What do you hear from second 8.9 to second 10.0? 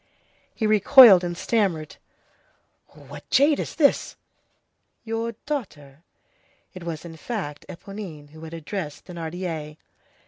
Thénardier.